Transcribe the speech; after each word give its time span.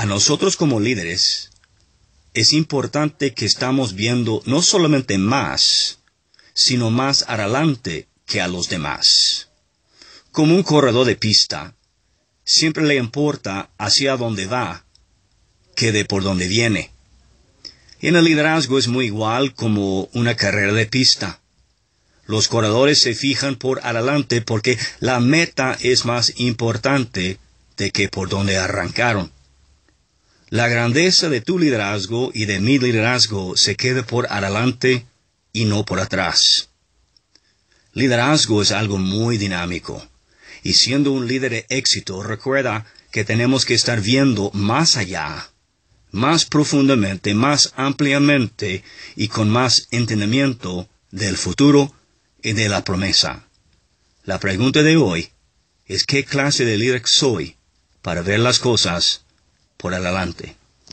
A 0.00 0.06
nosotros 0.06 0.56
como 0.56 0.80
líderes 0.80 1.50
es 2.32 2.54
importante 2.54 3.34
que 3.34 3.44
estamos 3.44 3.94
viendo 3.94 4.42
no 4.46 4.62
solamente 4.62 5.18
más, 5.18 5.98
sino 6.54 6.90
más 6.90 7.26
adelante 7.28 8.08
que 8.24 8.40
a 8.40 8.48
los 8.48 8.70
demás. 8.70 9.50
Como 10.30 10.56
un 10.56 10.62
corredor 10.62 11.06
de 11.06 11.16
pista, 11.16 11.74
siempre 12.44 12.86
le 12.86 12.96
importa 12.96 13.68
hacia 13.76 14.16
dónde 14.16 14.46
va 14.46 14.86
que 15.76 15.92
de 15.92 16.06
por 16.06 16.22
dónde 16.22 16.48
viene. 16.48 16.92
En 18.00 18.16
el 18.16 18.24
liderazgo 18.24 18.78
es 18.78 18.88
muy 18.88 19.04
igual 19.04 19.54
como 19.54 20.08
una 20.14 20.34
carrera 20.34 20.72
de 20.72 20.86
pista. 20.86 21.42
Los 22.24 22.48
corredores 22.48 23.02
se 23.02 23.14
fijan 23.14 23.56
por 23.56 23.84
adelante 23.84 24.40
porque 24.40 24.78
la 25.00 25.20
meta 25.20 25.76
es 25.78 26.06
más 26.06 26.32
importante 26.36 27.38
de 27.76 27.90
que 27.90 28.08
por 28.08 28.30
donde 28.30 28.56
arrancaron. 28.56 29.30
La 30.52 30.66
grandeza 30.66 31.28
de 31.28 31.40
tu 31.40 31.60
liderazgo 31.60 32.32
y 32.34 32.46
de 32.46 32.58
mi 32.58 32.80
liderazgo 32.80 33.56
se 33.56 33.76
queda 33.76 34.02
por 34.02 34.26
adelante 34.32 35.06
y 35.52 35.64
no 35.64 35.84
por 35.84 36.00
atrás. 36.00 36.70
Liderazgo 37.92 38.60
es 38.60 38.72
algo 38.72 38.98
muy 38.98 39.38
dinámico. 39.38 40.04
Y 40.64 40.72
siendo 40.72 41.12
un 41.12 41.28
líder 41.28 41.52
de 41.52 41.66
éxito, 41.68 42.24
recuerda 42.24 42.84
que 43.12 43.24
tenemos 43.24 43.64
que 43.64 43.74
estar 43.74 44.00
viendo 44.00 44.50
más 44.52 44.96
allá, 44.96 45.50
más 46.10 46.46
profundamente, 46.46 47.32
más 47.32 47.72
ampliamente 47.76 48.82
y 49.14 49.28
con 49.28 49.48
más 49.48 49.86
entendimiento 49.92 50.88
del 51.12 51.36
futuro 51.36 51.94
y 52.42 52.54
de 52.54 52.68
la 52.68 52.82
promesa. 52.82 53.46
La 54.24 54.40
pregunta 54.40 54.82
de 54.82 54.96
hoy 54.96 55.30
es 55.86 56.02
qué 56.02 56.24
clase 56.24 56.64
de 56.64 56.76
líder 56.76 57.02
soy 57.04 57.54
para 58.02 58.22
ver 58.22 58.40
las 58.40 58.58
cosas 58.58 59.22
por 59.80 59.94
adelante. 59.94 60.59